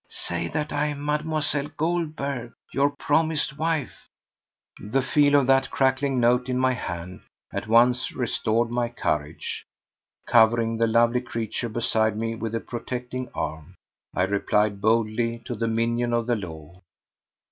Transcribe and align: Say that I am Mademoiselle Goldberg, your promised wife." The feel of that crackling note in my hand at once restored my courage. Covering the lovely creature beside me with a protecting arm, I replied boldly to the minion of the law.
Say 0.09 0.47
that 0.47 0.73
I 0.73 0.87
am 0.87 1.05
Mademoiselle 1.05 1.67
Goldberg, 1.77 2.53
your 2.73 2.89
promised 2.89 3.59
wife." 3.59 4.07
The 4.79 5.03
feel 5.03 5.35
of 5.35 5.45
that 5.45 5.69
crackling 5.69 6.19
note 6.19 6.49
in 6.49 6.57
my 6.57 6.73
hand 6.73 7.21
at 7.53 7.67
once 7.67 8.11
restored 8.11 8.71
my 8.71 8.89
courage. 8.89 9.63
Covering 10.25 10.77
the 10.77 10.87
lovely 10.87 11.21
creature 11.21 11.69
beside 11.69 12.17
me 12.17 12.33
with 12.33 12.55
a 12.55 12.59
protecting 12.59 13.29
arm, 13.35 13.75
I 14.15 14.23
replied 14.23 14.81
boldly 14.81 15.43
to 15.45 15.53
the 15.53 15.67
minion 15.67 16.13
of 16.13 16.25
the 16.25 16.35
law. 16.35 16.81